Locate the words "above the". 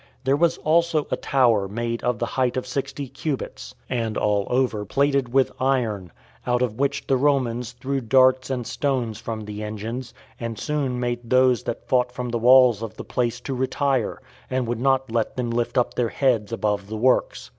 16.51-16.97